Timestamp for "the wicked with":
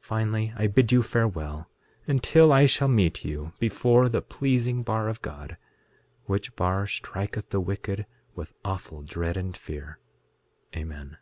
7.48-8.52